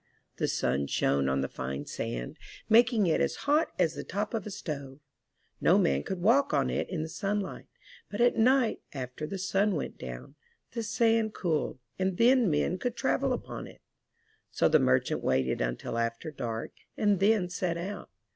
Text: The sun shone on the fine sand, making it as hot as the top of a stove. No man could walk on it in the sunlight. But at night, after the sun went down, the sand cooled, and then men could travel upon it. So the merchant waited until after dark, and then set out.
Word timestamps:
The 0.37 0.47
sun 0.47 0.87
shone 0.87 1.29
on 1.29 1.41
the 1.41 1.47
fine 1.47 1.85
sand, 1.85 2.39
making 2.67 3.05
it 3.05 3.21
as 3.21 3.35
hot 3.45 3.71
as 3.77 3.93
the 3.93 4.03
top 4.03 4.33
of 4.33 4.47
a 4.47 4.49
stove. 4.49 4.97
No 5.61 5.77
man 5.77 6.01
could 6.01 6.23
walk 6.23 6.55
on 6.55 6.71
it 6.71 6.89
in 6.89 7.03
the 7.03 7.07
sunlight. 7.07 7.67
But 8.09 8.19
at 8.19 8.35
night, 8.35 8.81
after 8.93 9.27
the 9.27 9.37
sun 9.37 9.75
went 9.75 9.99
down, 9.99 10.33
the 10.71 10.81
sand 10.81 11.35
cooled, 11.35 11.77
and 11.99 12.17
then 12.17 12.49
men 12.49 12.79
could 12.79 12.95
travel 12.95 13.31
upon 13.31 13.67
it. 13.67 13.83
So 14.49 14.67
the 14.67 14.79
merchant 14.79 15.21
waited 15.23 15.61
until 15.61 15.99
after 15.99 16.31
dark, 16.31 16.71
and 16.97 17.19
then 17.19 17.47
set 17.47 17.77
out. 17.77 18.09